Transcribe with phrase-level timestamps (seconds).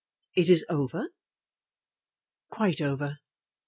[0.35, 1.09] "It is over?"
[2.49, 3.17] "Quite over.